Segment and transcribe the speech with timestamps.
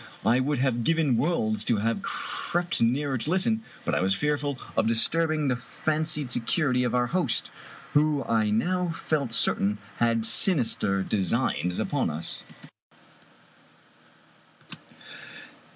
[0.25, 3.63] I would have given worlds to have S3 Irish Mystery Stories crept nearer to listen;
[3.85, 7.51] but I was fearful of disturbing the fancied security of our host,
[7.93, 12.43] who I now felt certain had sinister designs upon us.